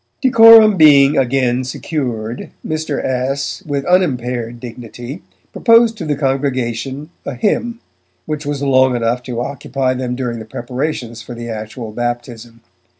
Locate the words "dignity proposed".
4.59-5.95